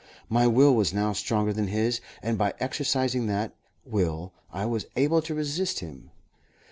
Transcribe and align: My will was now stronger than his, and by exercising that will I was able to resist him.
My 0.29 0.47
will 0.47 0.75
was 0.75 0.95
now 0.95 1.13
stronger 1.13 1.53
than 1.53 1.67
his, 1.67 2.01
and 2.23 2.35
by 2.35 2.55
exercising 2.59 3.27
that 3.27 3.53
will 3.85 4.33
I 4.51 4.65
was 4.65 4.87
able 4.95 5.21
to 5.21 5.35
resist 5.35 5.77
him. 5.81 6.09